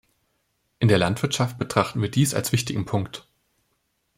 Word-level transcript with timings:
In 0.79 0.87
der 0.87 0.97
Landwirtschaft 0.97 1.59
betrachten 1.59 2.01
wir 2.01 2.09
dies 2.09 2.33
als 2.33 2.51
wichtigen 2.51 2.85
Punkt. 2.85 3.29